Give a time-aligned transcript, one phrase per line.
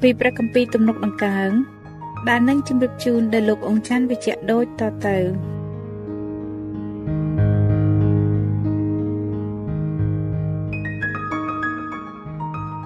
[0.00, 1.50] ពីព្រះគម្ពីរទំនុកដង្កើង
[2.28, 5.18] ដែលនឹងជម្រាបជូនដល់លោកអង្គច័ន្ទវិជ្ជៈដូចតទៅ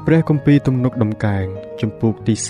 [0.07, 1.47] ព្រះគម្ពីរទំនុកដំកើង
[1.81, 2.47] ជំពូកទី43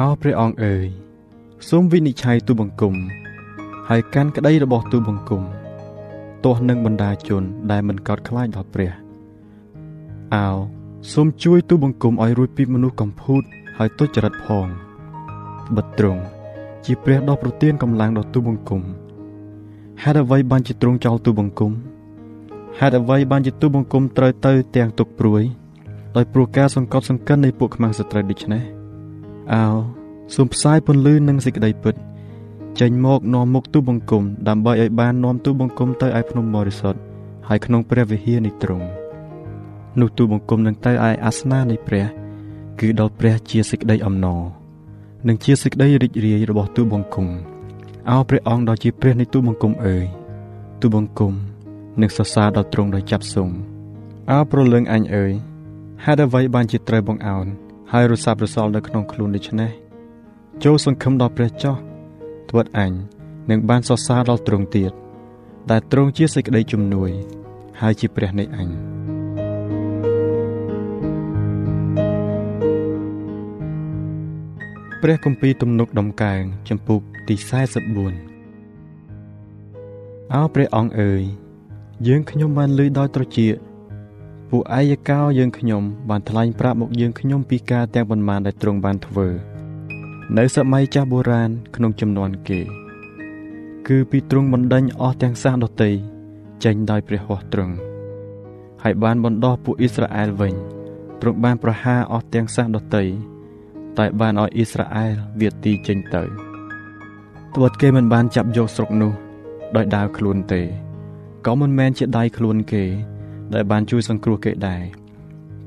[0.00, 0.86] អោព្រះអង្គអើយ
[1.68, 2.94] សូមវិនិច្ឆ័យទូបង្គំ
[3.88, 5.42] ហើយកាន់ក្តីរបស់ទូបង្គំ
[6.44, 8.92] ទាស់នឹងបណ្ដាជនដែលមិនកោតខ្លាចដល់ព្រះ
[10.34, 10.48] អោ
[11.10, 13.42] សូមជួយទូបង្គំឲ្យរួចពីមនុស្សកំពូត
[13.76, 14.66] ហើយទុច្ចរិតផង
[15.76, 16.22] បិទត្រង់
[16.84, 18.82] ជាព្រះដ៏ប្រទានកម្លាំងដល់ទូបង្គំ
[20.02, 21.72] ហេតុអ្វីបានជាទ្រង់ចោលទូបង្គំ
[22.78, 25.42] ហេតុអ្វីបានជាទូបង្គំត្រូវទៅទាំងទុកព្រួយ
[26.16, 28.62] ដោយព្រោះការសង្កត់សង្កិននៃពួកខ្មាំងសត្រូវដូច្នេះ
[29.52, 29.64] អោ
[30.34, 31.94] សូមផ្សាយពន្លឺនិងសេចក្តីពិត
[32.80, 37.00] ចេញមកនាំមុខទូបង្គំដើម្បីឲ្យបាននាំទូបង្គំទៅឯភ្នំបរិសុទ្ធ
[37.48, 39.01] ហើយក្នុងព្រះវិហារនៃទ្រង់
[40.00, 42.06] នោះទូបង្គំនឹងទៅឯអាសនៈនៃព្រះ
[42.80, 44.42] គឺដល់ព្រះជាសេចក្តីអំណរ
[45.28, 47.28] និងជាសេចក្តីរីករាយរបស់ទូបង្គំ
[48.10, 50.06] អោព្រះអង្គដ៏ជាព្រះនៃទូបង្គំអើយ
[50.80, 51.32] ទូបង្គំ
[52.00, 53.56] នឹងសរសើរដល់ទ្រង់ដោយចាប់សង្ឃ
[54.30, 55.32] អោប្រលឹងអញអើយ
[56.04, 57.46] ហេតុអ្វីបានជាត្រូវបងអោន
[57.92, 59.70] ហើយរសាប់រសល់នៅក្នុងខ្លួនដូច្នេះ
[60.64, 61.76] ចូលសង្ឃឹមដល់ព្រះចោះ
[62.50, 62.92] ត្បិតអញ
[63.50, 64.92] នឹងបានសរសើរដល់ទ្រង់ទៀត
[65.70, 67.10] ដែលទ្រង់ជាសេចក្តីជំនួយ
[67.80, 68.68] ហើយជាព្រះនៃអញ
[75.02, 77.34] ព្រះគម្ពីរទំនុកដំកើងចំពុកទី
[78.30, 81.22] 44អោព្រះអង្គអើយ
[82.06, 83.54] យើងខ្ញុំបានលឺដោយត្រចៀក
[84.50, 89.28] ពួកអាយកោយើងខ្ញុំបានថ្លែងប្រាប់មកយើងខ្ញុំពីការទាំងប៉ុន្មានដែលទ្រង់បានធ្វើ
[90.38, 92.60] នៅសម័យចាស់បុរាណក្នុងចំនួនគេ
[93.88, 95.90] គឺពីទ្រង់បណ្ដេញអស់ទាំងសាសដតី
[96.64, 97.74] ចេញដោយព្រះហស្ថទ្រង់
[98.82, 100.54] ហើយបានបណ្ដោះពួកអ៊ីស្រាអែលវិញ
[101.20, 103.31] ទ្រង់បានប្រហារអស់ទាំងសាសដតី
[103.98, 106.22] តែបានឲ្យអ៊ីស្រាអែលវាទីចេញទៅ
[107.54, 109.12] ត្បិតគេមិនបានចាប់យកស្រុកនោះ
[109.76, 110.62] ដោយដាវខ្លួនទេ
[111.46, 112.84] ក៏មិនមែនជាដៃខ្លួនគេ
[113.54, 114.82] ដែលបានជួយសង្គ្រោះគេដែរ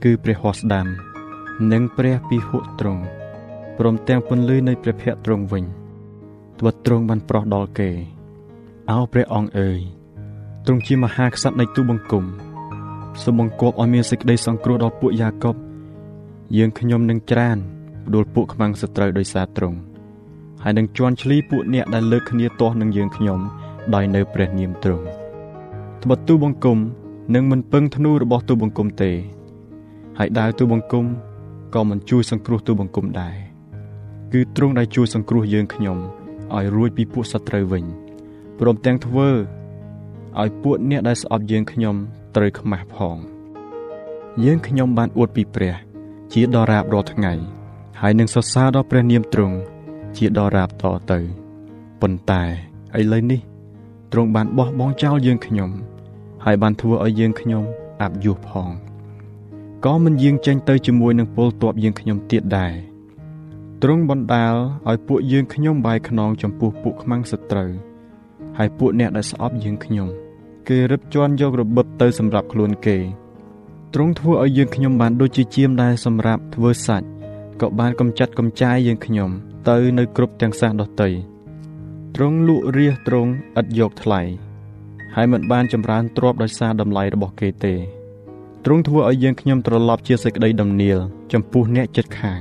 [0.03, 0.87] គឺព្រះហស្តាំ
[1.71, 3.03] និងព្រះពិហុទ្រង់
[3.77, 5.65] ព្រមទាំងពន្លឺនៃព្រះភ័ក្ត្រទ្រង់វិញ
[6.59, 7.89] ត្បិតទ្រង់បានប្រោះដល់គេ
[8.91, 9.79] អោព្រះអង្គអើយ
[10.65, 12.25] ទ្រង់ជាមហាក្សត្រនៃទូបង្គំ
[13.23, 15.55] សូមបង្គាប់ឲ្យមានសេចក្តីសង្គ្រោះដល់ពួកយ៉ាកុប
[16.57, 17.57] យើងខ្ញុំនឹងច្រាន
[18.05, 19.77] ផ្ដួលពួកខ្មាំងសត្រូវដោយសារទ្រង់
[20.63, 23.39] ហើយនឹងជន់ឈ្លីពួកអ្នកដែលលើកគ្នាទាស់នឹងយើងខ្ញុំ
[23.95, 25.05] ដោយនៅព្រះនាមទ្រង់
[26.03, 26.77] ត្បិតទូបង្គំ
[27.35, 29.11] នឹងមិនពឹងធ្នូរបស់ទូបង្គំទេ
[30.17, 31.05] ហើយដាវទូបង្គំ
[31.75, 33.35] ក៏មិនជួយសង្គ្រោះទូបង្គំដែរ
[34.33, 35.97] គឺទ្រង់ដែលជួយសង្គ្រោះយើងខ្ញុំ
[36.55, 37.85] ឲ្យរួចពីពួកសត្រូវវិញ
[38.59, 39.29] ព្រមទាំងធ្វើ
[40.41, 41.95] ឲ្យពួកអ្នកដែលស្អប់យើងខ្ញុំ
[42.35, 43.17] ត្រូវខ្មាស់ផង
[44.43, 45.75] យើងខ្ញុំបានអួតពីព្រះ
[46.33, 47.33] ជាដរាបរាល់ថ្ងៃ
[48.01, 49.57] ហើយនឹងសរសើរដល់ព្រះនាមទ្រង់
[50.17, 51.19] ជាដរាបតទៅ
[52.01, 52.43] ប៉ុន្តែ
[52.99, 53.41] ឥឡូវនេះ
[54.11, 55.69] ទ្រង់បានបោះបង់ចោលយើងខ្ញុំ
[56.45, 57.63] ហើយបានធ្វើឲ្យយើងខ្ញុំ
[58.01, 58.69] អាប់យុះផង
[59.85, 62.73] ក៏មិនយាងចេញទៅជាមួយនឹងពលទ័ពយើងខ្ញុំទៀតដែរ
[63.81, 64.55] ទ្រង់បណ្ដាល
[64.89, 67.71] ឲ្យពួកយើងខ្ញុំបាយខ្នងចំពោះពួកខ្មាំងសត្រូវ
[68.57, 70.07] ហើយពួកអ្នកដែលស្អប់យើងខ្ញុំ
[70.67, 72.97] គេរឹបជន់យករបិបទៅសម្រាប់ខ្លួនគេ
[73.93, 77.07] ទ្រង់ធ្វើឲ្យយើងខ្ញុំបានដូចជាជាមដែលសម្រាប់ធ្វើសាច់
[77.61, 79.29] ក៏បានកំចាត់កំចាយយើងខ្ញុំ
[79.69, 81.09] ទៅនៅគ្រប់ទាំងសាសដតី
[82.15, 84.21] ទ្រង់លក់រាសទ្រង់ឥតយកថ្លៃ
[85.15, 87.73] ហើយមិនបានចម្រើនទ្រព្យដោយសារតម្លៃរបស់គេទេ
[88.65, 90.99] ទ្រង់ធ្វើឲ្យយើងខ្ញុំត្រឡប់ជាសេចក្តីដំណៀល
[91.33, 92.39] ចំពោះអ្នកចិត្តខាង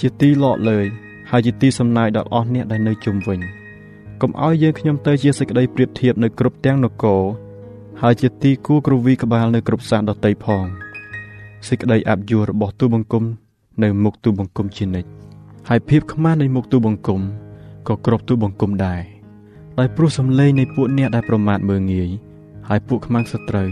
[0.00, 0.86] ជាទីលក់លើយ
[1.30, 3.40] ហើយជាទីសំណាយដល់អស់អ្នកដែលនៅជុំវិញ
[4.22, 7.22] កុំឲ្យយើងខ្ញុំទៅជាសេចក្តីប្រៀបធៀបនៅគ្រប់ទាំងនគរ
[8.02, 10.64] ហើយជាទីគូគ្រវីក្បាលនៅគ្រប់សាសដតីផង
[11.68, 13.24] សេចក្តីអាប់យួររបស់ទូបង្គំ
[13.82, 15.10] នៅមុខទូបង្គំជានិច្ច
[15.68, 17.20] ហើយភាពខ្មាស់នៃមុខទូបង្គំ
[17.88, 19.02] ក៏គ្រប់ទូបង្គំដែរ
[19.78, 22.10] ដោយព្រោះសំឡេងនៃពួកអ្នកដែលប្រមាថមើងងាយ
[22.68, 23.68] ហើយពួកខ្មាំងសត្រូវ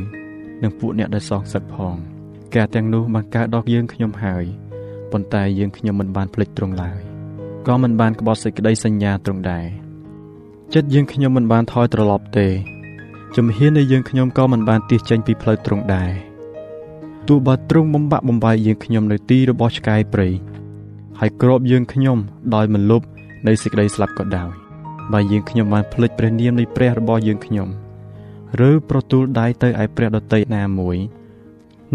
[0.63, 1.95] និងពួកអ្នកដែលសងសឹកផង
[2.55, 4.45] ការទាំងនោះបានកើតដល់យើងខ្ញុំហើយ
[5.13, 7.01] ប៉ុន្តែយើងខ្ញុំមិនបានភ្លេចទ្រង់ឡើយ
[7.67, 9.67] ក៏មិនបានក្បត់សេចក្តីសញ្ញាទ្រង់ដែរ
[10.75, 12.49] ចិត្តយើងខ្ញុំមិនបានថយត្រឡប់ទេ
[13.37, 16.26] ជំហាននៃយើងខ្ញុំក៏មិនបានទៀសចេញពីផ្លូវទ្រង់ដែរ
[17.29, 20.29] ទោះបើទ្រង់បំបាក់បំបាយយើងខ្ញុំនៅទីរបស់ឆ្កែព្រៃ
[21.21, 22.19] ហើយគ្របយើងខ្ញុំ
[22.55, 23.03] ដោយមិនលុប
[23.47, 24.51] នៃសេចក្តីស្លាប់ក៏ដោយ
[25.13, 27.69] បើយើងខ្ញុំបានភ្លេចព្រះនាមនៃព្រះរបស់យើងខ្ញុំ
[28.69, 30.97] ឬប្រទូលដៃទៅឯព្រះដតីណាមួយ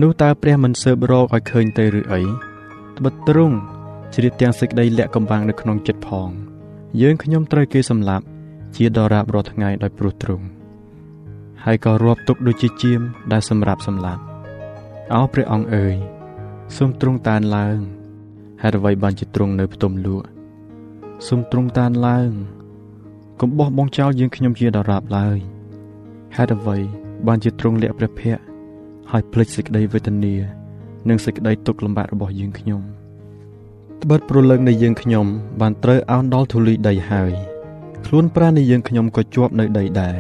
[0.02, 2.22] នោះតើព្រះមិនស៊ើបរកឲ្យឃើញទៅឬអី
[2.98, 3.58] ត្បិតទ្រង់
[4.14, 6.30] ជ្រាបទាំងសេចក្តីលាក់កំបាំងនៅក្នុងចិត្តផង
[7.02, 8.26] យើងខ្ញុំត្រូវគេសម្លាប់
[8.76, 10.46] ជាដរាបរាល់ថ្ងៃដោយព្រោះទ្រង់
[11.66, 13.02] ហើយក៏រាប់ទុកដូចជាជាម
[13.32, 14.31] ដែលសម្រាប់សម្លាប់
[15.14, 15.96] អោព្រះអង្គអើយ
[16.78, 17.80] សូមទ្រង់តានឡើង
[18.62, 20.28] ហេតុអ្វីបានជាទ្រង់នៅផ្ទុំលក់
[21.28, 22.32] សូមទ្រង់តានឡើង
[23.42, 25.38] កុំបោះបង់ចោលយើងខ្ញុំជាដរាបឡើយ
[26.36, 26.78] ហេតុអ្វី
[27.28, 28.44] បានជាទ្រង់លាក់ព្រះភ័ក្ត្រ
[29.12, 30.36] ហើយភ្លេចសេចក្តីវេទនា
[31.10, 32.82] និងសេចក្តីទុក្ខលំបាករបស់យើងខ្ញុំ
[34.02, 35.26] ត្បិតប្រលឹងនៃយើងខ្ញុំ
[35.62, 37.34] បានត្រូវអោនដល់ធូលីដីហើយ
[38.06, 40.20] ខ្លួនប្រាណនៃយើងខ្ញុំក៏ជាប់នៅដីដែរ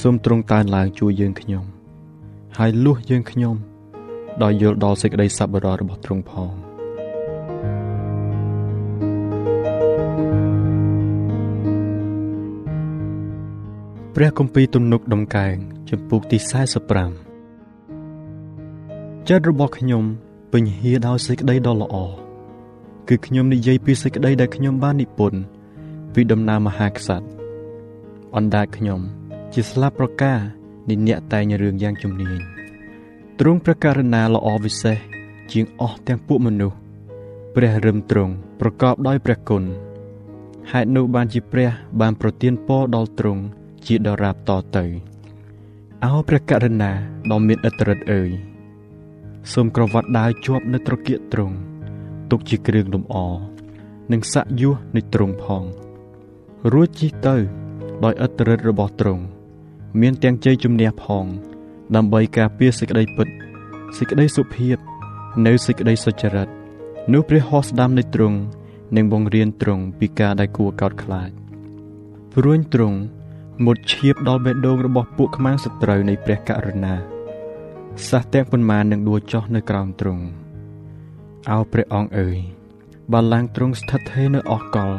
[0.00, 1.64] សូមទ្រង់តានឡើងជួយយើងខ្ញុំ
[2.58, 3.56] ហើយលួសយើងខ្ញុំ
[4.42, 6.52] ដោយយល់ដល់សេចក្តីសប្បុរសរបស់ទ្រង់ផង
[14.14, 15.54] ព្រះគម្ពីរទំនុកដំកើង
[15.90, 16.48] ចំពុកទី45
[19.28, 20.04] ចិត្តរបស់ខ្ញុំ
[20.52, 21.96] ពេញហៀដោយសេចក្តីដ៏ល្អ
[23.08, 25.40] គឺខ្ញុំនិយាយពីសេចក្តីដែលខ្ញុំបាននិពន្ធ
[26.14, 27.26] ពីដំណើរមហាក្សត្រ
[28.36, 29.00] អណ្ដាតខ្ញុំ
[29.54, 30.40] ជាស្លាប់ប្រការ
[30.88, 32.53] នៃអ្នកតែងរឿងយ៉ាងជំនាញ
[33.40, 34.98] ទ្រង់ព្រះករណាល្អវិសេស
[35.52, 36.78] ជាងអស់ទាំងពួកមនុស្ស
[37.54, 39.62] ព្រះរឹមទ្រង់ប្រកបដោយព្រះគុណ
[40.72, 41.70] ហេតុនោះបានជាព្រះ
[42.00, 43.42] បានប្រទានពរដល់ទ្រង់
[43.86, 44.84] ជាដរាបតទៅ
[46.04, 46.92] អោព្រះករណា
[47.30, 48.30] ដ៏មានឥទ្ធិឫទ្ធិអើយ
[49.52, 51.56] សូមក្រវ៉ាត់ដាវជាប់នៅត្រគាកទ្រង់
[52.30, 53.16] ទុកជាគ្រឿងលម្អ
[54.12, 55.64] និងសាក់យោះនៃទ្រង់ផង
[56.72, 57.36] រួចជិះទៅ
[58.04, 59.22] ដោយឥទ្ធិឫទ្ធិរបស់ទ្រង់
[60.00, 61.26] មានទាំងជ័យជំនះផង
[61.96, 63.28] ដើម្បីការពារសេចក្តីពិត
[63.98, 64.76] សេចក្តីសុភាព
[65.46, 66.48] នៅសេចក្តីសុចរិត
[67.12, 68.38] នោះព្រះហស្តស្ដាំនៃទ្រង់
[68.96, 71.30] នឹងបង្រៀនទ្រង់ពីការដែលគួរកោតខ្លាច
[72.34, 72.98] ព្រួញទ្រង់
[73.64, 76.94] មុតឈៀបដល់បេះដូងរបស់ពួកខ្មាំងសត្រូវនៃព្រះករុណា
[78.08, 80.24] សះទាំងប៉ុន្មាននឹងដួលចុះនៅក្រោមទ្រង់
[81.50, 82.38] អោព្រះអង្គអើយ
[83.12, 84.92] បាឡាំងទ្រង់ស្ថិតថេរនៅអស់កល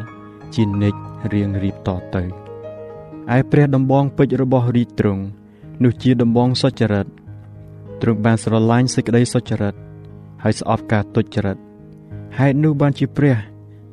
[0.55, 0.99] ជានិច្ច
[1.33, 2.23] រៀងរៀបតទៅ
[3.35, 5.23] ឯព្រះដំបងពេជ្ររបស់រាជទ្រង់
[5.83, 7.07] នោះជាដំបងសុចរិត
[8.01, 9.75] ទ្រង់បានស្រឡាញ់សេចក្តីសុចរិត
[10.43, 11.57] ហើយស្អប់ការទុច្ចរិត
[12.37, 13.35] ហេតុនោះបានជាព្រះ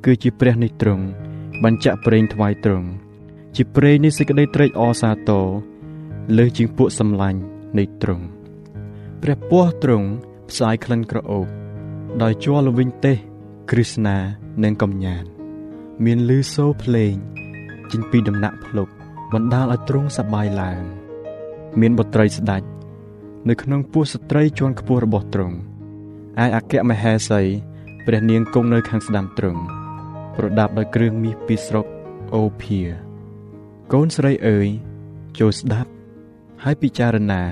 [0.05, 1.05] គឺជាព្រះនៃទ្រង់
[1.65, 2.89] បញ្ជាក់ប្រេងថ្វាយទ្រង់
[3.57, 5.47] ជាព្រេងនៃសេចក្តីត្រេកអរសាទរ
[6.37, 7.41] លើសជាងពួកសម្លាញ់
[7.79, 8.25] នៃទ្រង់
[9.23, 10.09] ព្រះពស់ទ្រង់
[10.51, 11.47] ផ្សាយក្លិនក្រអូប
[12.23, 13.17] ដោយជ័រល្វីងទេស
[13.71, 14.17] គ្រឹស្នា
[14.65, 15.25] និងកំញាន
[16.05, 17.15] មានលឺសូរភ្លេង
[17.91, 18.89] ចេញពីដំណាក់ភ្លុក
[19.33, 21.02] បណ្ដាលឲ្យទ្រង់សប្បាយឡើង
[21.81, 22.63] មានបុត្រីស្ដេច
[23.49, 25.57] នៅក្នុងពោះស្ត្រីជាន់ខ្ពស់របស់ទ្រង់
[26.45, 27.41] ឯអគ្គមហេសី
[28.07, 29.63] ព្រះនាងគង់នៅខាងស្ដាំទ្រង់
[30.37, 31.87] ប្រដាប់ដោយគ្រឿងមាសពីស្រុក
[32.35, 32.81] អូភា
[33.93, 34.69] កូនស្រីអើយ
[35.39, 35.91] ចូលស្ដាប់
[36.65, 37.43] ហើយពិចារណា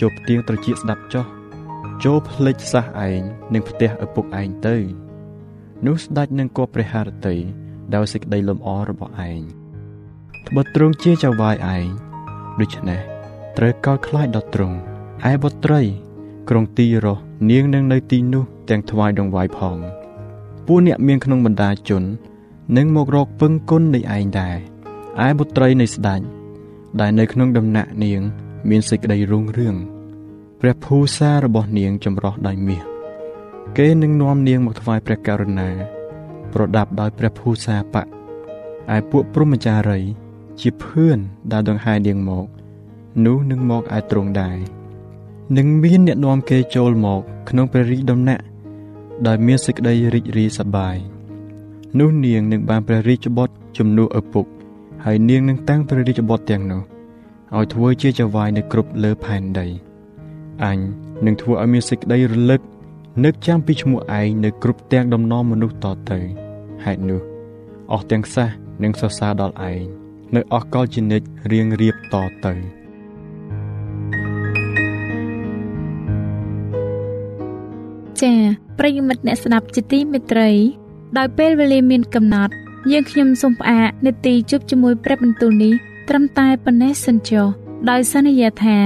[0.00, 1.26] ចូលផ្ទៀងត្រចៀកស្ដាប់ចុះ
[2.04, 3.20] ចូលផ្លេចសះឯង
[3.54, 4.76] នឹងផ្ទះឪពុកឯងទៅ
[5.86, 7.36] នោះស្ដេចនឹងគប់ព្រះハរតី
[7.94, 9.40] ដោយសេចក្តីលំអរបស់ឯង
[10.48, 11.86] ត្បិតទ្រង់ជាចៅវាយឯង
[12.60, 13.13] ដូច្នេះ
[13.56, 14.76] ត្រូវកោតខ្លាចដល់ទ្រង់
[15.30, 15.80] ឯបុត្រី
[16.48, 19.78] ក្រុងទីរស់នាងនឹងនៅទីនោះទាំងថ្វាយដងវាយផង
[20.66, 22.02] ពួកអ្នកមានក្នុងបណ្ដាជន
[22.76, 24.56] នឹងមករកពឹងគុណនៃឯងដែរ
[25.26, 26.20] ឯបុត្រីនៃស្ដេច
[27.00, 28.20] ដែលនៅក្នុងដំណាក់នាង
[28.68, 29.76] មានសេចក្តីរុងរឿង
[30.60, 32.82] ព្រះភូសារបស់នាងចម្រោះដោយមាស
[33.78, 35.70] គេនឹងនាំនាងមកថ្វាយព្រះករុណា
[36.52, 38.04] ប្រដាប់ដោយព្រះភូសាបៈ
[38.94, 40.00] ឯពួកព្រហ្មចារី
[40.60, 41.18] ជាភឿន
[41.52, 42.46] ដែលដង្ហែនាងមក
[43.24, 44.58] នោះនឹងមកឯទ្រង់ដែរ
[45.56, 48.44] នឹងមានអ្នកនាំគេចូលមក ក្នុងព្រះរាជដំណាក់
[49.26, 50.96] ដោយមានសេចក្តីរីករាយសប្បាយ
[51.98, 54.46] នោះនាងនឹងបានព្រះរាជបុត្រជំនួសឪពុក
[55.04, 56.82] ហើយនាងនឹងតាំងព្រះរាជបុត្រទាំងនោះ
[57.56, 59.66] ឲ្យធ្វើជាចៅហ្វាយនៅគ្រប់លើផែនដី
[60.64, 60.78] អញ
[61.24, 62.60] នឹងធ្វើឲ្យមានសេចក្តីរលឹក
[63.24, 66.18] នឹកចាំពីឈ្មោះឯងនៅគ្រប់ទាំងដំណំមនុស្សតទៅ
[66.84, 67.20] ហេតុនោះ
[67.92, 68.48] អស់ទាំងសះ
[68.82, 69.82] នឹងសរសើរដល់ឯង
[70.34, 72.16] នៅអស់កលជានិច្ចរៀងរៀបត
[72.46, 72.54] ទៅ
[78.22, 78.38] ចា៎
[78.78, 80.50] ប្រិយមិត្តអ្នកស្ដាប់ជាទីមេត្រី
[81.18, 82.54] ដោយពេលវេលាមានកំណត់
[82.92, 85.74] យើងខ្ញុំសូមផ្អាកនេតិជប់ជាមួយព្រះបន្ទូលនេះ
[86.08, 87.46] ត្រឹមតែប៉ុណ្ណេះសិនចុះ
[87.90, 88.78] ដោយសន្យាថា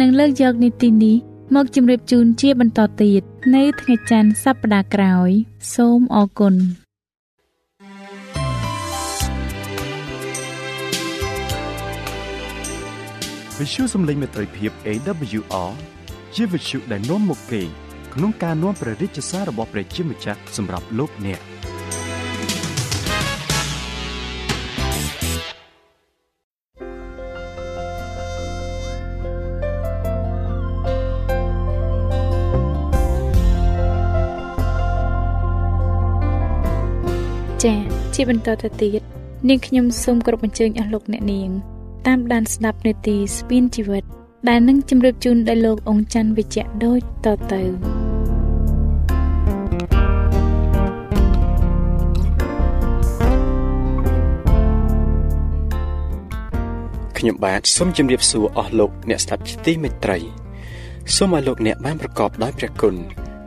[0.00, 1.16] នឹងលើកយកនីតិនេះ
[1.54, 3.22] មកជម្រាបជូនជាបន្តទៀត
[3.54, 5.30] នៅថ្ងៃច័ន្ទសប្តាហ៍ក្រោយ
[5.74, 6.54] សូមអរគុណ
[13.58, 15.70] វិទ្យុសំឡេងមេត្រីភាព AWR
[16.34, 17.62] ជាវិទ្យុដែលនាំមកពី
[18.16, 21.40] ក្នុងការនាំព្រះរាជសាររបស់ព្រះជាម្ចាស់សម្រាប់លោកអ្នក។
[37.64, 37.78] ចា៎
[38.14, 39.02] ជាបន្តទៅទៀត
[39.48, 41.50] នាងខ្ញុំសូមគោរពអញ្ជើញអស់លោកអ្នកនាង
[42.06, 44.04] តាមដានស្ដាប់នាទីស្ពានជីវិត
[44.48, 47.95] ដែលនឹងជម្រាបជូនដល់លោកអង្ចាន់វិជ្ជៈដូចតទៅ
[57.18, 60.18] ខ្ញុំបាទសូមជម្រាបសួរអស់លោកអ្នកស្ដាប់ជាទីមេត្រី
[61.16, 62.94] សូមឲ្យលោកអ្នកបានប្រកបដោយព្រះគុណ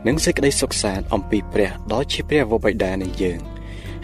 [0.06, 3.40] និងសេចក្តីសុខសាន្តអំពីព្រះដ៏ជាព្រះវរបិតានៃយើង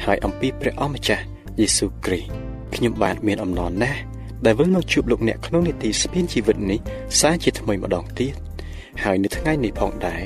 [0.04, 1.24] ហើយអំពីព្រះអម្ចាស់
[1.60, 2.28] យេស៊ូវគ្រីស្ទ
[2.74, 4.00] ខ្ញុំបាទមានអំណរណាស់
[4.44, 6.80] ដែលវិលមកជួបលោកអ្នកក្នុងនីតិស្ពានជីវិតនេះ
[7.20, 8.34] សារជាថ្មីម្ដងទៀត
[9.02, 10.22] ហើយនៅថ្ងៃនេះផងដែរ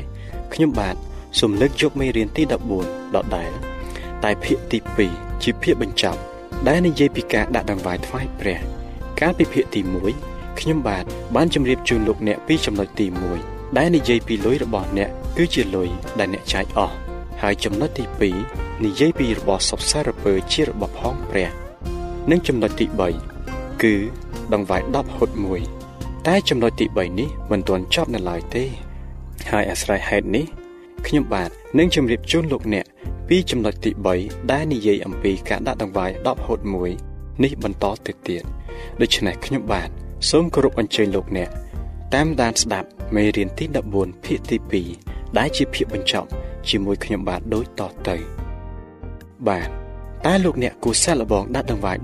[0.54, 0.96] ខ្ញុំបាទ
[1.38, 2.42] សូមលើកយកមេរៀនទី
[2.78, 3.50] 14ដដែល
[4.24, 4.78] តែភាគទី
[5.10, 6.20] 2ជាភាគបញ្ចប់
[6.68, 8.79] ដែលនិយាយពីការដាក់ដង្វាយថ្វាយព្រះ
[9.20, 9.80] កាលពីភាគទី
[10.20, 11.04] 1ខ្ញុំបាទ
[11.36, 13.06] បានជម្រាបជូនលោកអ្នកពីចំណុចទី
[13.42, 16.94] 1ដែលនិយាយពីលុយរបស់អ្នក គឺជាលុយដែលអ្នកចាយអស់
[17.42, 18.04] ហើយចំណុចទី
[18.44, 21.48] 2និយាយពីរបស់សពសារពើជារបស់ផងព្រះ
[22.30, 22.86] និងចំណុចទី
[23.34, 23.94] 3គឺ
[24.52, 25.30] ដង្វាយ10ហុត
[25.78, 28.64] 1តែចំណុចទី3នេះមិនទាន់ចប់នៅឡើយទេ
[29.50, 30.44] ហើយអាស្រ័យហេតុនេះ
[31.06, 32.86] ខ្ញុំបាទនឹងជម្រាបជូនលោកអ្នក
[33.28, 37.09] ពីចំណុចទី3ដែលនិយាយអំពីការដាក់ដង្វាយ10ហុត1
[37.44, 38.44] នេះបន្តទៅទៀត
[39.00, 39.88] ដូច្នេះខ្ញុំបាទ
[40.30, 41.50] សូមគោរពអញ្ជើញលោកអ្នក
[42.14, 43.64] តាមដានស្ដាប់មេរៀនទី
[43.96, 46.28] 14ភាគទី2ដែលជាភាគបញ្ចប់
[46.68, 48.16] ជាមួយខ្ញុំបាទដូចតទៅ
[49.48, 49.68] បាទ
[50.26, 51.96] តើលោកអ្នកគូសាក់លបងដាក់ដង្វាយ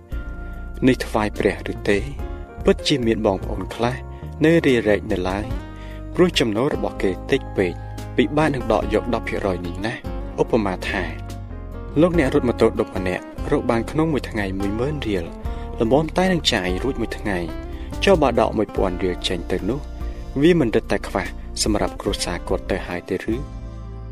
[0.00, 1.98] 10%នេះថ្វាយព្រះឬទេ
[2.64, 3.96] ពិតជាមានបងប្អូនខ្លះ
[4.44, 5.46] នៅរារែកនៅឡើយ
[6.14, 7.72] ព្រោះចំណូលរបស់គេតិចពេក
[8.16, 9.94] ពិបាកនឹងដកយក10%នេះណា
[10.40, 11.02] ឧបមាថា
[12.00, 14.44] លោកអ្នករត់ម៉ូតូ10ម្នាក់ រកបានក្នុងមួយថ្ងៃ
[14.76, 15.24] 10000រៀល
[15.80, 17.38] លំមតែនឹងចាយរួចមួយថ្ងៃ
[18.04, 19.80] ចុះបើដក1000រៀលចេញទៅនោះ
[20.42, 21.24] វាមិនរឹតតែខ្វះ
[21.62, 23.36] សម្រាប់គ្រួសារគាត់ទៅហើយទេឬ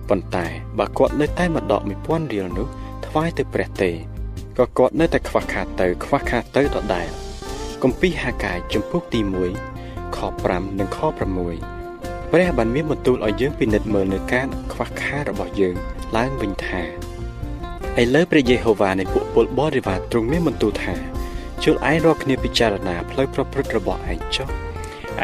[0.08, 0.46] ប៉ុន្តែ
[0.78, 2.66] បើគាត់នៅតែមកដក1000រៀលនោះ
[3.06, 3.90] ថ្វាយទៅព្រះទេ
[4.58, 7.08] ក៏គាត់នៅតែខ្វះខាតទៅ ខ្វះខាតទៅដដែល
[7.82, 9.20] គម្ពីរហាកាយចំពុកទី
[9.68, 15.74] 1ខ5និងខ6ព្រះបានមានបន្ទូលឲ្យយើងពិនិត្យមើលនៅការខ្វះខាតរបស់យើង
[16.16, 16.82] ឡើងវិញថា
[18.02, 20.94] ឥឡូវព្រះយេហូវ៉ានៃពួកពលបរិវារទ្រង់មានបន្ទូលថា
[21.62, 24.48] ជួលឯងរាល់គ្នាពិចារណាផ្លូវប្រព្រឹត្តរបស់ឯងចុះ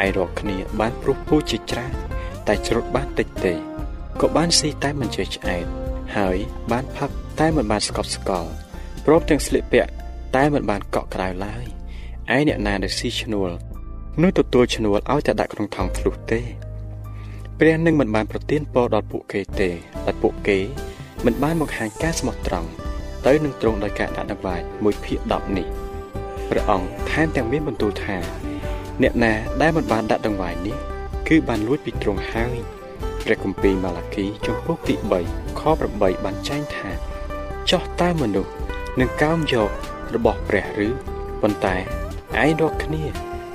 [0.02, 1.92] ឯងរាល់គ្នាបានព្រោះពូជាច្រើន
[2.48, 3.54] តែច្រូតបានតិចទេ
[4.20, 5.66] ក៏បានស៊ីតែមិនចេះឆ្អែត
[6.16, 6.36] ហើយ
[6.72, 7.10] បានផឹក
[7.40, 8.50] តែមិនបានស្កប់ស្កល់
[9.06, 9.90] ព្រមទាំងស្លៀកពាក់
[10.36, 11.64] តែមិនបានកក់ក្រៅឡើយ
[12.36, 13.50] ឯអ្នកណាដែលស៊ីឈ្នួល
[14.22, 16.40] នោះទទួលឈ្នួលឲ្យតែដាក់ក្នុងថង់ធ្លុះទេ
[17.58, 19.70] ព្រះនឹងមិនបានប្រទានពរដល់ពួកគេទេ
[20.06, 20.60] តែពួកគេ
[21.26, 22.68] មិនបានមកហាញការស្មោះត្រង់
[23.26, 25.66] ទៅនឹងត្រង់ដោយការដាក់ដង្វាយមួយភាគ10នេះ
[26.50, 28.16] ព្រះអង្គថែមទាំងមានបន្ទូលថា
[29.02, 30.76] អ្នកណាដែលមិនបានដាក់ដង្វាយនេះ
[31.28, 32.56] គឺបានលួចពីទ្រង់ហើយ
[33.24, 34.94] ព្រះគម្ពីរម៉ាឡាគីជំពូកទី
[35.28, 35.62] 3ខ
[35.92, 36.90] 8បានចែងថា
[37.70, 38.52] ចោះតើមនុស្ស
[39.00, 39.70] នឹងកោងយក
[40.14, 40.88] របស់ព្រះឬ
[41.42, 41.76] ប៉ុន្តែ
[42.42, 43.04] ឯងរកគ្នា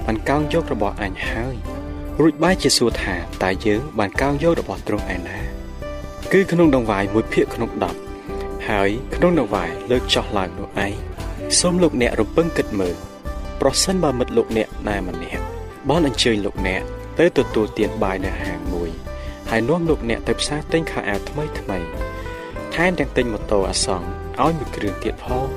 [0.05, 1.55] បានកោងយករបស់អញហើយ
[2.21, 5.56] រួចបែរជាសួរថាតើយើងបានកោងយករបស់ទ្រង់ឯណា
[6.33, 7.69] គឺក្នុងដងវាយមួយភាគក្នុង
[8.19, 10.93] 10ហើយក្នុងដងវាយលើកចោះឡើងនោះឯង
[11.59, 12.95] សូមលោកអ្នករំពឹងគិតមើល
[13.61, 15.43] ប្រសិនបើមិត្តលោកអ្នកណែម្នាក់
[15.89, 16.81] បានអញ្ជើញលោកអ្នក
[17.19, 18.89] ទៅទទួលទានបាយនៅហាងមួយ
[19.49, 21.77] ហើយនាំលោកអ្នកទៅផ្សារទិញខោអាវថ្មីថ្មី
[22.75, 24.05] ថែមទាំងទិញម៉ូតូអាសង់
[24.43, 25.47] ឲ្យមួយគ្រឿងទៀតផង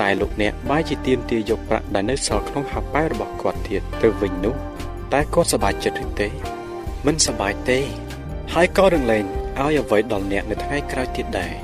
[0.00, 4.54] តែលោកអ្នកបាយជាទៀមទាយកប្រាក់ដែលនៅសល់ក្នុងហោប៉ៅរបស់គាត់ទៀតទៅវិញនោះ
[5.12, 6.28] តែគាត់សប្បាយចិត្តឬទេ
[7.06, 7.78] មិនសប្បាយទេ
[8.54, 9.24] ហើយក៏រំលែង
[9.64, 11.54] ឲ្យអ្វីដល់អ្នកនៅថ្ងៃក្រោយទៀតដែរ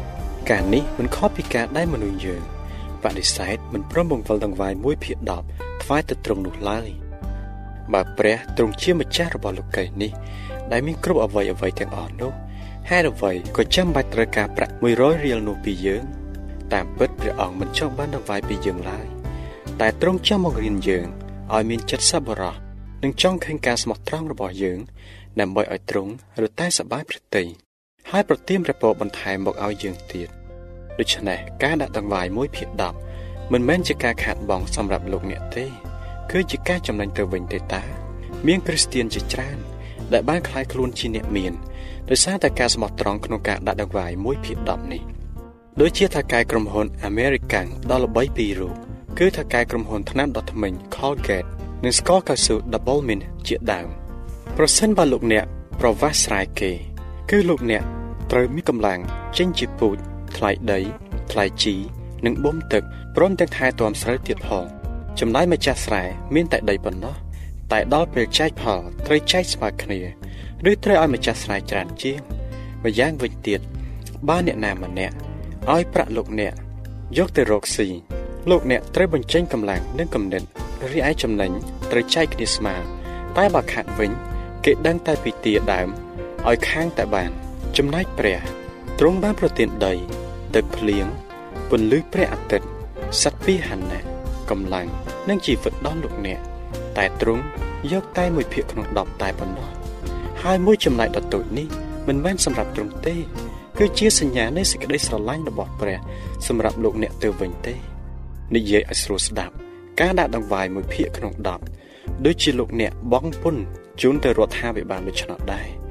[0.51, 2.43] ការនេះមិនខុសពីការដែលមនុស្សយើង
[3.03, 5.17] បដិសេធមិនព្រមបង្វិលដង្វាយ1ភាគ
[5.51, 6.89] 10ថ្វាយទៅទ្រង់នោះឡើយ
[7.93, 10.13] បើព្រះទ្រង់ជាម្ចាស់របស់លោកីនេះ
[10.73, 12.33] ដែលមានគ្រប់អ្វីអ្វីទាំងអស់នោះ
[12.91, 16.03] ហេតុអ្វីក៏ចាំបាច់ត្រូវការប្រាក់100រៀលនោះពីយើង
[16.73, 19.07] តាមពិតព្រះអង្គមិនចង់បានដង្វាយពីយើងឡើយ
[19.81, 21.07] តែទ្រង់ចង់បង្រៀនយើង
[21.53, 22.55] ឲ្យមានចិត្តសប្បុរស
[23.03, 24.79] និងចង់ឃើញការស្មោះត្រង់របស់យើង
[25.41, 27.49] ដើម្បីឲ្យទ្រង់រតែសប្បាយព្រះទ័យ
[28.14, 30.30] ហើយប្រទានព្រះពរបន្ថែមមកឲ្យយើងទៀត
[31.00, 32.68] ដូច្នេះការដាក់ដង្វាយ1ភាគ
[33.12, 35.66] 10មិនមែនជាការខាតបង់សម្រាប់លោកអ្នកទេ
[36.32, 37.84] គឺជាការចំណេញទៅវិញទេតា
[38.48, 39.58] មានគ្រីស្ទៀនជាច្រើន
[40.14, 41.54] ដែលបានคล้ายខ្លួនជាអ្នកមាន
[42.10, 45.02] ដោយសារតែការស្មោះត្រង់ក្នុងការដាក់ដង្វាយ1ភាគ10នេះ
[45.82, 48.74] ដូចជាថាកែក្រុមហ៊ុន American ដ៏ល្បីពីររូប
[49.20, 51.50] គឺថាកែក្រុមហ៊ុនថ្នាំដុសធ្មេញ Colgate
[51.84, 53.88] និងស្ករកៅស៊ូ Double Mint ជាដើម
[54.58, 55.46] ប្រសិនបើលោកអ្នក
[55.80, 56.72] ប្រវាស់ស្រែគេ
[57.31, 57.85] គឺលោកអ្នក
[58.31, 59.01] ត្រូវមានកម្លាំង
[59.37, 59.97] ចេញជាពូជ
[60.37, 60.81] ថ្លៃដី
[61.33, 61.75] ថ្លៃជី
[62.27, 62.83] និងបូមទឹក
[63.17, 64.65] ព្រមទាំងថែទាំស្រូវទៀតផង
[65.21, 66.03] ចំណាយម្ចាស់ស្រែ
[66.35, 67.15] មានតែដីប៉ុណ្ណោះ
[67.73, 69.99] តែដល់ពេលចែកផលត្រូវចែកស្មើគ្នា
[70.71, 72.19] ឬត្រូវឲ្យម្ចាស់ស្រែច្រើនជាង
[72.85, 73.61] ម្យ៉ាងវិញទៀត
[74.29, 75.15] បើអ្នកណាម្នាក់
[75.73, 76.55] ឲ្យប្រាក់លោកអ្នក
[77.19, 77.89] យកទៅរកស៊ី
[78.51, 80.43] លោកអ្នកត្រូវបញ្ចេញកម្លាំងនិងគំនិត
[80.91, 81.51] រីឯចំណេញ
[81.91, 82.75] ត្រូវចែកគ្នាស្មើ
[83.37, 84.11] តែបើខាត់វិញ
[84.65, 85.89] គេដឹងតែពីទាដើម
[86.49, 87.31] ឲ្យខាងតែបាន
[87.77, 88.41] ចំណែកព្រះ
[88.99, 89.95] ទ្រង់បានប្រទានដី
[90.55, 91.07] ទឹកភ្លៀង
[91.71, 92.67] ពន្លឺព្រះអាទិត្យ
[93.23, 94.03] សត្វពីហណៈ
[94.51, 94.87] កម្លាំង
[95.29, 96.41] និងជីវិតដល់លោកអ្នក
[96.99, 97.43] តែទ្រង់
[97.93, 99.69] យកតែមួយភាគក្នុង10តែប៉ុណ្ណោះ
[100.43, 101.67] ហើយមួយចំណែកដ៏តូចនេះ
[102.09, 103.17] មិនមែនសម្រាប់ទ្រង់ទេ
[103.79, 105.99] គឺជាសញ្ញានៃសេចក្តីស្រឡាញ់របស់ព្រះ
[106.49, 107.75] សម្រាប់លោកអ្នកទៅវិញទេ
[108.55, 109.55] និយាយឲ្យស្រួលស្ដាប់
[110.01, 111.33] ការដាក់ដង្វាយមួយភាគក្នុង
[111.79, 113.57] 10ដូចជាលោកអ្នកបងពុន
[114.01, 115.84] ជូនទៅរដ្ឋាភិបាលដូច្នោះដែរ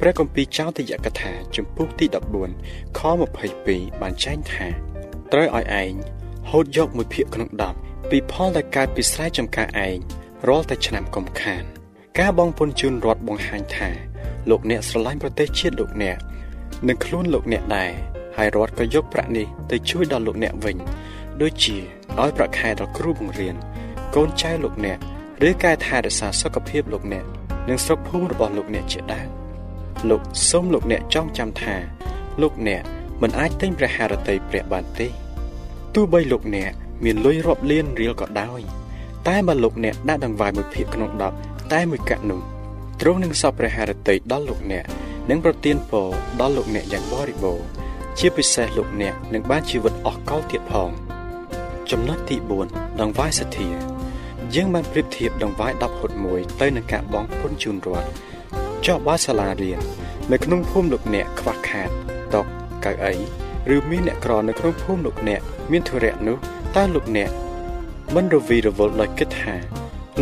[0.00, 2.06] ព្រះគម្ពីរចោទយកថាជំពូកទី
[2.52, 3.00] 14ខ
[3.50, 4.66] 22បានចែងថា
[5.32, 5.92] ត្រូវឲ្យឯង
[6.50, 9.96] ហូតយកមួយភាគក្នុង10ពីផលដែលកើតពីស្រែចម្ការឯង
[10.48, 11.62] រាល់តែឆ្នាំកុំខាន
[12.18, 13.88] ការបងពុនជូនរដ្ឋបង្ហាញថា
[14.50, 16.16] លោកអ្នកស្រឡាញ់ប្រទេសជាតិលោកអ្នក
[16.88, 17.92] និងខ្លួនលោកអ្នកដែរ
[18.36, 20.76] ហើយរដ្ឋក៏យកប្រាក់នេះទៅជួយដល់លោកអ្នកវិញ
[21.42, 21.76] ដូចជា
[22.20, 23.56] ឲ្យប្រាក់ខែដល់គ្រូបង្រៀន
[24.14, 24.98] កូនចៅលោកអ្នក
[25.48, 27.24] ឬកែថែរក្សាសុខភាពលោកអ្នក
[27.68, 29.35] និងស្រុកភូមិរបស់លោកអ្នកជាដើម
[30.10, 31.74] លោកសូមលោកអ្នកចងចាំថា
[32.42, 32.82] លោកអ្នក
[33.22, 35.08] មិនអាចទិញព្រះハរតីព្រះបានទេ
[35.94, 36.72] ទោះបីលោកអ្នក
[37.04, 38.60] មានលុយរាប់លានរៀលក៏ដោយ
[39.28, 41.10] តែបើលោកអ្នកដាក់ដង្វាយមួយភាគក្នុង
[41.42, 42.40] 10តែមួយកាក់នោះ
[43.00, 44.84] ទ្រង់នឹងសពព្រះハរតីដល់លោកអ្នក
[45.30, 46.08] និងប្រទានពរ
[46.40, 47.66] ដល់លោកអ្នកយ៉ាងបរិបូរណ៍
[48.18, 50.90] ជាពិសេសលោកអ្នកនឹងបានជីវិតអស់កលទៀតផង
[51.90, 52.36] ចំណុចទី
[52.68, 53.68] 4ដង្វាយសទ្ធា
[54.54, 58.08] យើងបានប្រៀបធៀបដង្វាយ10ហុតមួយទៅនឹងការបងពុនជូនរដ្ឋ
[58.86, 59.78] ចុះបើសាលារៀន
[60.32, 61.90] នៅក្នុងភូមិលោកអ្នកខ្វះខាត
[62.34, 62.42] តុ
[62.84, 63.14] កៅអី
[63.74, 66.36] ឬមានអ្នកក្រនៅក្នុងភូមិលោកអ្នកមានធុរៈនោះ
[66.76, 67.30] តើលោកអ្នក
[68.14, 69.54] មិនរវីរវល់ដោយគិតថា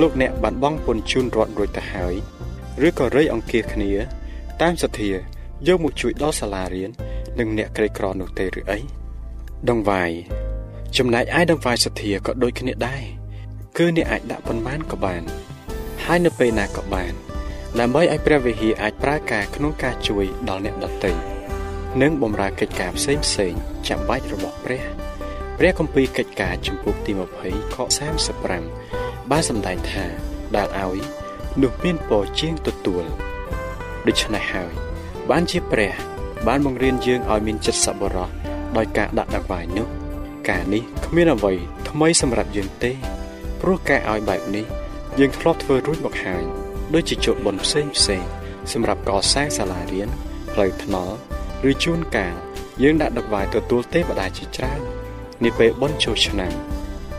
[0.00, 2.14] លោកអ្នកបានបងពុនជូនរដ្ឋរួចទៅហើយ
[2.86, 3.92] ឬក៏រៃអង្គាគ្នា
[4.62, 5.10] តាមសទ្ធា
[5.66, 6.90] យកមកជួយដល់សាលារៀន
[7.38, 8.78] និងអ្នកក្រីក្រនោះទេឬអី
[9.68, 10.10] ដងវាយ
[10.96, 13.02] ចំណែកឯដងវាយសទ្ធាក៏ដូចគ្នាដែរ
[13.78, 15.22] គឺអ្នកអាចដាក់ប៉ុន្មានក៏បាន
[16.04, 17.14] ហើយនៅពេលណាក៏បាន
[17.80, 21.12] ដើម្បីឲ្យព្រះវិហារអាចប្រើការក្នុងការជួយដល់អ្នកដទៃ
[22.02, 23.52] និងបម្រើកិច្ចការផ្សេងផ្សេង
[23.88, 24.82] ចាំបាច់របស់ព្រះ
[25.58, 27.76] ព្រះគម្ពីរកិច្ចការជំពូកទី20ខ
[28.54, 30.04] 35បានសម្ដែងថា
[30.56, 30.98] ដែលឲ្យ
[31.62, 33.04] នោះមានពរជាងទទួល
[34.06, 34.72] ដូច្នេះហើយ
[35.30, 35.92] បានជាព្រះ
[36.48, 38.30] បានបង្រៀនយើងឲ្យមានចិត្តសប្បុរស
[38.76, 39.86] ដោយការដាក់ដង្វាយនោះ
[40.48, 41.52] ការនេះគ្មានអ្វី
[41.88, 42.92] ថ្មីសម្រាប់យើងទេ
[43.60, 44.64] ព្រោះការឲ្យបែបនេះ
[45.18, 46.63] យើងធ្លាប់ធ្វើរួចមកហើយ
[46.94, 48.24] ដូចជាជោគបុណ្យផ្សេងផ្សេង
[48.72, 50.08] សម្រាប់កសាងសាលារៀន
[50.52, 51.14] ផ្លូវថ្នល់
[51.70, 52.34] ឬជួនកាល
[52.82, 54.80] យើងដាក់ដង្វាយទទួលទេវតាជាច្រើន
[55.44, 56.52] នាពេលបុណ្យចូលឆ្នាំ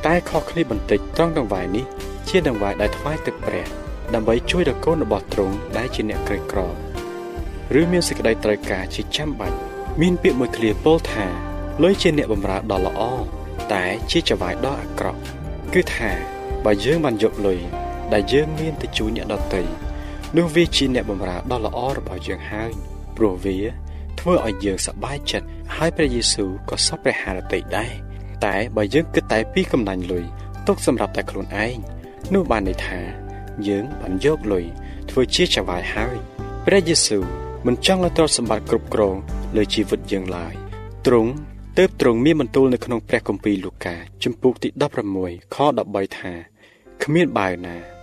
[0.05, 1.85] តែខុសគ្នាបន្តិចត្រង់ដង្វាយនេះ
[2.29, 3.65] ជាដង្វាយដែលថ្វាយទឹកព្រះ
[4.13, 6.59] ដើម្បីជួយដល់កូនរបស់ទ្រង់ដែលជាអ្នកក្រីក្រ
[7.79, 9.57] ឬមានសេចក្តីត្រូវការជាចាំបាច់
[10.01, 11.25] មានពាក្យមួយឃ្លាពោលថា
[11.83, 13.01] លុយជាអ្នកបម្រើដ៏ល្អ
[13.73, 15.21] តែជាចវាយដ៏អាក្រក់
[15.73, 16.11] គឺថា
[16.65, 17.59] បើយើងបានយកលុយ
[18.13, 19.61] ដែលយើងមានទៅជួយអ្នកដទៃ
[20.37, 22.71] នោះវាជាអ្នកបម្រើដ៏ល្អរបស់យើងហើយ
[23.17, 23.57] ព្រោះវា
[24.19, 27.91] ធ្វើឲ្យយើងសប្បាយចិត្តហើយព្រះយេស៊ូវក៏សពព្រះハរតីដែរ
[28.45, 30.25] តែបើយើងគិតតែពីកំណាញ់លុយ
[30.67, 31.75] ទុកសម្រាប់តែខ្លួនឯង
[32.33, 32.99] នោះបានន័យថា
[33.67, 34.65] យើងបានយកលុយ
[35.09, 36.17] ធ្វើជាចវាយហើយ
[36.65, 37.23] ព្រះយេស៊ូវ
[37.65, 39.15] មិនចង់ឲ្យទ្រព្យសម្បត្តិគ្រប់គ្រង
[39.55, 40.53] លើជីវិតយើងឡើយ
[41.05, 41.31] ទ្រង់
[41.77, 44.69] ទើបទ្រង់មានបន្ទូលនៅក្នុងព្រះគម្ពីរលូកាជំពូកទី
[45.13, 46.33] 16ខ13ថា
[47.03, 47.94] គ្មានបាវណា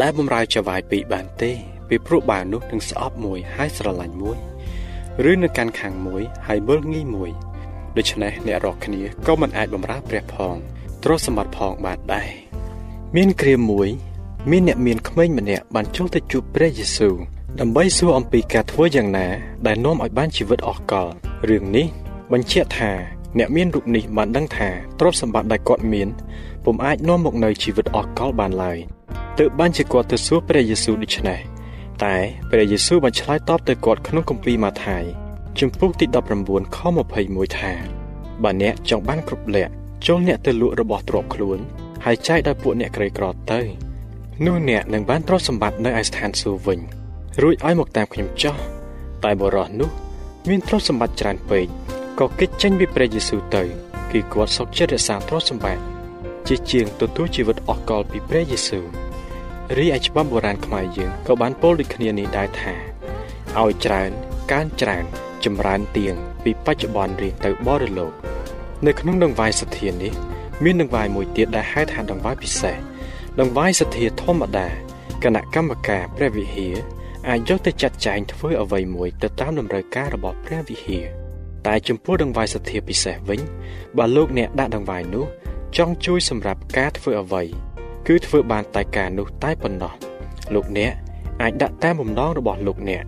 [0.00, 1.52] ដែលបំរើចវាយពីរបានទេ
[1.88, 4.38] ពីព្រោះបាវនោះនឹងស្អប់មួយហើយស្រឡាញ់មួយ
[5.30, 7.30] ឬនៅកាន់ខាងមួយហើយមើលងាយមួយ
[7.96, 10.54] ដូច្នេះអ្នករាល់គ្នាក៏មិនអាចបំរើព្រះផង
[11.02, 12.30] ទ្រព្យសម្បត្តិផងបានដែរ
[13.16, 13.88] មានគ្រាមួយ
[14.50, 17.14] មានអ្នកមានក្មេងម្នាក់បានចូលទៅជួបព្រះយេស៊ូវ
[17.60, 19.26] ដើម្បីសួរអំពីការធ្វើយ៉ាងណា
[19.66, 21.06] ដែលនាំឲ្យបានជីវិតអស់កល
[21.48, 21.86] រឿងនេះ
[22.32, 22.92] បញ្ជាក់ថា
[23.38, 26.08] អ្នកមានរូបនេះបានដឹងថាទ្រព្យសម្បត្តិដែលគាត់មាន
[26.64, 28.78] ពុំអាចនាំមកនៅជីវិតអស់កលបានឡើយ
[29.38, 31.38] ទើបបានជាគាត់ទៅសួរព្រះយេស៊ូវដូច្នេះ
[32.04, 32.14] តែ
[32.50, 35.04] ព្រះយេស៊ូវបានឆ្លើយតបទៅគាត់ក្នុងគម្ពីរម៉ាថាយ
[35.58, 36.06] ជំពូកទី
[36.40, 36.78] 19ខ
[37.18, 37.72] 21ថា
[38.42, 39.72] បើអ្នកចង់បានគ្រប់លក្ខ
[40.06, 41.58] ចូលអ្នកទៅលក់របស់ទ្រព្យខ្លួន
[42.04, 43.60] ហើយចែកដល់ពួកអ្នកក្រីក្រទៅ
[44.46, 46.78] នោះអ្នកនឹងបានទ្រព្យសម្បត្តិនៅឯស្ថានសួគ៌វិញ
[47.42, 48.56] រួចឲ្យមកតាមខ្ញុំចោះ
[49.24, 49.90] តែបរិះនោះ
[50.48, 51.66] មានទ្រព្យសម្បត្តិច្រើនពេក
[52.20, 53.62] ក៏គេចចេញពីព្រះយេស៊ូវទៅ
[54.12, 55.82] គឺគាត់សុខចិត្តរក្សាទ្រព្យសម្បត្តិ
[56.48, 58.86] ជាជាងទទួលជីវិតអស់កលពីព្រះយេស៊ូវ
[59.78, 62.74] រីឯច្បាប់បុរាណខ្មែរយើងក៏បានពោលដូចគ្នានេះដែរថា
[63.60, 64.10] ឲ្យច្រើន
[64.52, 65.04] កើនច្រើន
[65.44, 68.12] ចម្រើនទៀងពីបច្ចុប្បន្នរៀងទៅបរិលោក
[68.86, 70.12] នៅក្នុងដង្វាយសទ្ធានេះ
[70.64, 72.76] មានដង្វាយមួយទៀតដែលហៅថាដង្វាយពិសេស
[73.40, 74.68] ដង្វាយសទ្ធាធម្មតា
[75.24, 76.74] គណៈកម្មការព្រះវិហារ
[77.28, 81.04] អាចយកទៅចាត់ចែងធ្វើអ្វីមួយទៅតាមតម្រូវការរបស់ព្រះវិហារ
[81.66, 83.40] តែចំពោះដង្វាយសទ្ធាពិសេសវិញ
[83.98, 85.26] បើលោកអ្នកដាក់ដង្វាយនោះ
[85.78, 87.42] ចង់ជួយសម្រាប់ការធ្វើអ្វី
[88.06, 89.92] គឺធ្វើបានតែការនោះតែប៉ុណ្ណោះ
[90.54, 90.92] លោកអ្នក
[91.42, 93.04] អាចដាក់តាមបំណងរបស់លោកអ្នក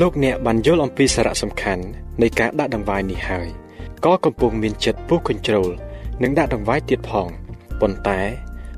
[0.00, 1.84] លោកអ្នកបានយល់អំពីសារៈសំខាន់
[2.22, 3.48] នៃការដាក់ដង្វាយនេះហើយ
[4.04, 5.70] ក៏កំពុងមានចិត្តពុះកញ្ជ្រោល
[6.22, 7.28] នឹងដាក់ដង្វាយទៀតផង
[7.80, 8.20] ប៉ុន្តែ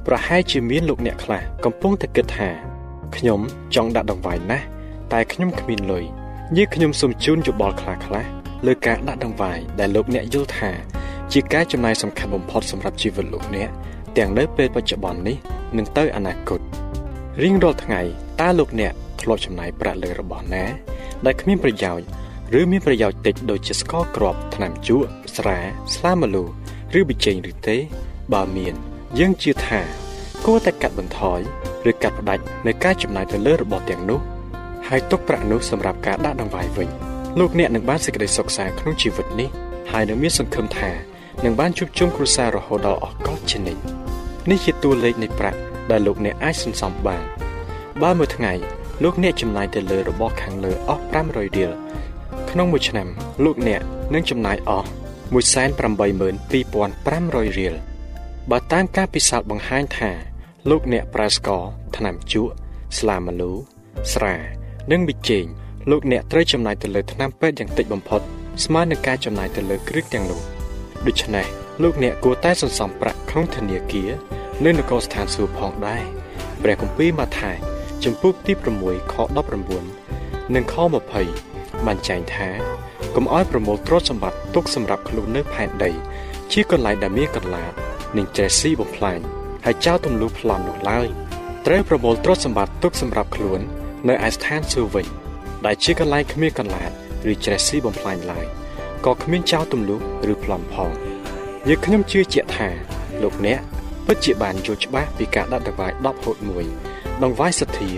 [0.06, 2.50] ប្រហែលជាមានលោកអ្នកខ្លះកំពុងតែគិតថា
[3.16, 3.40] ខ្ញុំ
[3.74, 4.66] ចង់ដាក់ដង្វាយណាស់
[5.12, 6.04] តែខ្ញុំគ្មានលុយ
[6.56, 8.26] យើខ្ញុំសូមជូនយោបល់ខ្លះខ្លះ
[8.66, 10.72] លើការដាក់ដង្វាយដែលលោកអ្នកយល់ថា
[11.32, 13.68] ជាការចំណាយសំខាន់បំផុតសម្រាប់ជីវិតលោកអ្នក
[14.18, 15.36] ទាំងនៅពេលបច្ចុប្បន្ននេះ
[15.76, 16.60] និងទៅអនាគត
[17.42, 18.00] រៀងរាល់ថ្ងៃ
[18.40, 20.64] តើលោកអ្នកធ្លាប់ចំណាយប្រាក់លើរបស់ណា
[21.26, 22.06] ដែលគ្មានប្រយោជន៍
[22.58, 25.58] ឬមានប្រយោជន៍តិចដូចជាស្ករគ្រាប់ថ្នាំជក់ស្រា
[25.94, 26.44] ស្លាម្លូ
[26.98, 27.76] ឬប៊ីចេងឬទេ
[28.32, 28.74] បើមាន
[29.18, 29.80] យើងជឿថា
[30.46, 31.40] គួរតែកាត់បន្ថយ
[31.90, 34.20] ឬកាត់ផ្តាច់នៅការចំណាយទៅលើរបស់ទាំងនោះ
[34.88, 36.88] ហើយទុកប្រាក់នោះសម្រាប់ការដាក់ដង្វាយវិញ
[37.38, 39.48] លោកអ្នកនឹងបានសេចក្តីសុខសាន្តក្នុងជីវិតនេះ
[39.92, 40.90] ហើយនឹងមានសង្ឃឹមថា
[41.44, 43.80] នឹងបានជួបជុំគ្រួសាររហូតដល់អស់កលជានិច្ច
[44.50, 45.58] នេះជាតួលេខនៃប្រាក់
[45.90, 47.22] ដែលលោកអ្នកអាចសន្សំបាន
[48.02, 48.52] បើមួយថ្ងៃ
[49.02, 51.72] លោកអ្នកចំណាយទៅលើរបស់ខាងលើអស់500រៀល
[52.50, 53.08] ក្នុងមួយឆ្នាំ
[53.44, 53.80] លោកអ្នក
[54.14, 54.88] នឹងចំណាយអស់
[55.32, 57.74] 182,500រៀល
[58.50, 60.10] បើតាមការពិសោធន៍បង្ហាញថា
[60.70, 61.62] លោកអ្នកប្រើស្ករ
[61.96, 62.52] ថ្នាំជក់
[62.98, 63.52] ស្លាម្លូ
[64.12, 64.34] ស្រា
[64.90, 65.44] និងប៊ីចេង
[65.90, 68.20] លោកអ្នកត្រូវចំណាយទៅលើថ្នាំពេទ្យយ៉ាងតិចបំផុត
[68.64, 70.40] ស្មើនឹងការចំណាយទៅលើគ្រឿងទាំងនោះ
[71.08, 71.46] ដូច្នេះ
[71.82, 74.10] លោកអ្នកគួរតែសន្សំប្រាក់ក្នុងធនាគារ
[74.64, 76.02] នៅនគរស្ថានសួគ៌ផងដែរ
[76.62, 77.56] ព្រះគម្ពីរម៉ាថាយ
[78.04, 79.14] ជំពូកទី6ខ
[79.84, 80.74] 19និងខ
[81.30, 82.48] 20បានចែងថា
[83.14, 85.90] កុំឲ្យប្រមូលទ្រព្យសម្បត្តិទុកសម្រាប់ខ្លួននៅផែនដី
[86.52, 87.72] ជាកន្លែងដែលមានកន្លាត
[88.16, 89.18] និងចេះស៊ីបំផ្លាញ
[89.64, 91.06] ហើយចោលទម្លុះប្លន់នោះឡើយ
[91.66, 93.60] ត្រូវប្រមូលទ្រព្យសម្បត្តិទុកសម្រាប់ខ្លួន
[94.08, 95.06] នៅឯស្ថានសួគ៌វិញ
[95.66, 96.90] ដែលជាកន្លែងគ្មានកន្លាត
[97.30, 98.46] ឬច្រេះស៊ីបំផ្លាញឡើយ
[99.06, 100.00] ក៏គ្មានចោលទម្លុះ
[100.32, 100.90] ឬប្លន់ផង
[101.68, 102.68] យើងខ្ញុំជឿជាក់ថា
[103.22, 103.60] លោកអ្នក
[104.06, 106.36] ពិតជាបានយល់ច្បាស់ពីការដាក់ដង្វាយ10ហូត
[106.80, 107.90] 1ដង្វាយសទ្ធា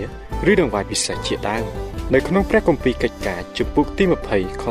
[0.51, 1.63] ឬដង្វាយពិសេសជាដើម
[2.13, 4.63] នៅក្នុងព្រះគម្ពីរកិច្ចការជំពូកទី20ខ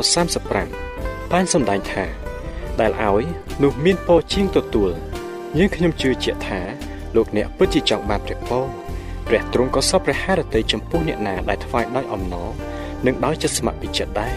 [0.63, 2.05] 35បានសម្ដែងថា
[2.79, 3.23] ដែលឲ្យ
[3.63, 4.91] នោះមានពរជាងទទួល
[5.57, 6.61] យើងខ្ញុំជឿជាក់ថា
[7.15, 8.65] លោកអ្នកពិតជាចង់បានព្រះពរ
[9.27, 12.49] ព្រះទ្រង់ក៏សពព្រះハរតីចំពោះអ្នកណាដែលថ្វាយដោយអំណរ
[13.05, 14.33] និងដោយចិត្តស្ម័គ្រពីចិត្តដែរ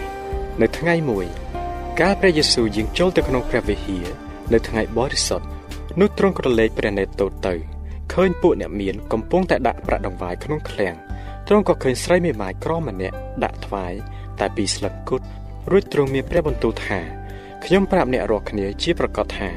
[0.61, 1.25] នៅថ្ងៃមួយ
[2.03, 4.07] កាលព្រះយេស៊ូវយាងចូលទៅក្នុងព្រះវិហារ
[4.53, 5.47] នៅថ្ងៃបរិសុទ្ធ
[5.99, 7.53] នោះទ្រង់ក៏លេចព្រះនេត្រទតទៅ
[8.13, 10.95] ឃើញពួកអ្នកមានកំពុងតែដាក់ប្រាក់ដង្វាយក្នុងឃ្លាំង
[11.47, 13.93] ទ្រង់ក៏ឃើញស្រីមេម៉ាយក្រម្នាក់ដាក់ថ្វាយ
[14.39, 15.21] តែពីស្លឹកគុត
[15.71, 16.99] រួចទ្រង់មានព្រះបន្ទូលថា
[17.65, 19.49] ខ្ញុំប្រាប់អ្នករាល់គ្នាជាប្រកាសថា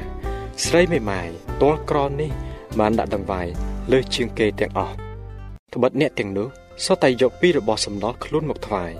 [0.65, 1.29] ស្រីមេម៉ាយ
[1.61, 2.31] ទាល់ក្រនេះ
[2.79, 3.47] បានដាក់ដង្វាយ
[3.91, 4.95] លើសជាងគេទាំងអស់
[5.73, 6.47] ត្បិតអ្នកទាំងនោះ
[6.85, 8.91] សុទ្ធតែយកពីរបស់សំណល់ខ្លួនមកថ្វាយ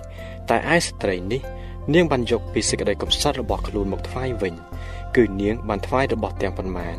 [0.50, 1.42] តែឯស្ត្រីនេះ
[1.92, 4.54] នាងបានយកពីសេចក្តីកំសត់របស់ខ្លួនមកថ្វាយវិញ
[5.16, 6.96] គឺនាងបានថ្វាយរបស់ទាំងប៉ុន្មាន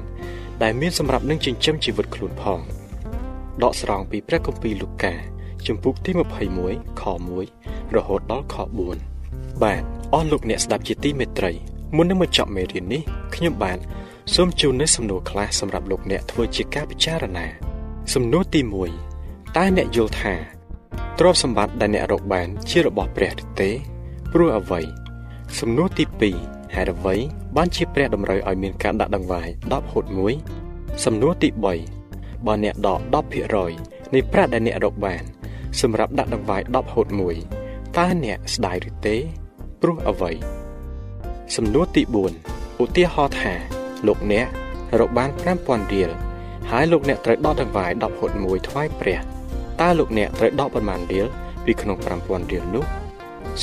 [0.63, 2.59] ដែលមានសម្រាប់នឹងចិញ្ចឹមជីវិតខ្លួនផង
[3.63, 5.13] ដកស្រង់ពីព្រះគម្ពីរលូកា
[5.67, 6.11] ជំពូកទី
[6.55, 7.03] 21ខ
[7.49, 8.55] 1រហូតដល់ខ
[9.09, 11.51] 4បាទអស់លោកអ្នកស្ដាប់ជាទីមេត្រី
[11.95, 13.01] មុននឹងមកចប់មេរៀននេះ
[13.35, 13.79] ខ្ញុំបាទ
[14.35, 17.45] សូមជូននូវសំណួរខ្លះសម្រាប់លោកអ្នកធ្វើជាការពិចារណា
[18.13, 18.61] សំណួរទី
[19.09, 20.33] 1តើអ្នកយល់ថា
[21.19, 23.69] ទ្រព្យសម្បត្តិដែលអ្នករកបាន ជារបស់ព្រះឬទេ
[24.37, 24.81] ព្រោះអ្វី
[25.59, 26.05] សំណួរទី
[26.39, 27.15] 2ហេតុអ្វី
[27.55, 30.05] បានជាព្រះតម្រូវឲ្យមានការដាក់ដង្វាយ10ហូត
[30.53, 31.49] 1សំណួរទី
[31.97, 32.99] 3បើអ្នកដក
[33.57, 35.23] 10%នៃប្រាក់ដែលអ្នករកបាន
[35.81, 37.07] សម្រាប់ដាក់ដង្វាយ10ហូត
[37.51, 39.15] 1តើអ្នកស្ដាយឬទេ
[39.81, 40.31] ព្រោះអ្វី
[41.55, 42.01] សំណួរទី
[42.41, 43.53] 4ឧទាហរណ៍ថា
[44.07, 44.45] លោកអ្នក
[44.99, 45.29] រកបាន
[45.61, 46.09] 5000រៀល
[46.71, 49.19] ហើយលោកអ្នកត្រូវដកដង្វាយ10ហុត1ថ្វាយព្រះ
[49.81, 51.25] តើលោកអ្នកត្រូវដកប៉ុន្មានរៀល
[51.65, 52.85] ពីក្នុង5000រៀលនោះ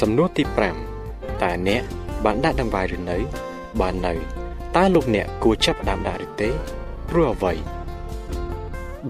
[0.00, 0.44] សំណួរទី
[0.92, 1.82] 5តើអ្នក
[2.24, 3.18] បានដាក់ដង្វាយឬនៅ
[3.80, 4.14] បើនៅ
[4.76, 6.50] តើលោកអ្នកគួរចាប់ផ្ដើមដាក់ឬទេ
[7.08, 7.52] ព្រោះអ្វី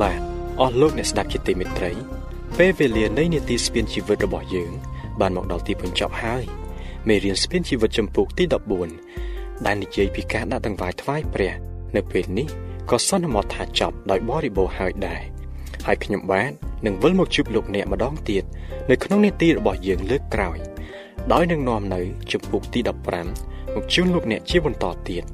[0.01, 0.21] បាទ
[0.61, 1.93] អស់លោកអ្នកស្ដាប់ជាទីមេត្រី
[2.59, 4.73] ពេលវេលានៃនីតិស្ពានជីវិតរបស់យើង
[5.21, 6.45] បានមកដល់ទីបញ្ចប់ហើយ
[7.09, 8.45] មេរៀនស្ពានជីវិតចម្ពោះទី
[9.05, 11.55] 14ដែលនិយាយពីការដាក់ដង្វាយថ្វាយព្រះ
[11.97, 12.49] នៅពេលនេះ
[12.91, 15.23] ក៏សន្មតថាចប់ដោយបរិបូរហើយដែរ
[15.87, 16.51] ហើយខ្ញុំបាទ
[16.87, 18.45] នឹងវិលមកជួបលោកអ្នកម្ដងទៀត
[18.91, 20.59] នៅក្នុងនេតិរបស់យើងលើកក្រោយ
[21.31, 22.01] ដោយនឹងនាំនៅ
[22.33, 22.81] ចម្ពោះទី
[23.29, 25.25] 15មកជូនលោកអ្នកជាបន្តទៀត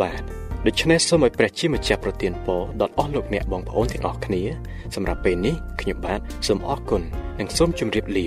[0.00, 0.22] បាទ
[0.66, 4.42] ដូច្នេះសូមឲ្យព្រះជាម្ចាស់ប្រទានពរដល់អស់លោកអ្នកបងប្អូនទាំងអស់គ្នា
[4.94, 7.02] សម្រាប់ពេលនេះខ្ញុំបាទសូមអរគុណ
[7.40, 8.26] និងសូមជម្រាបលា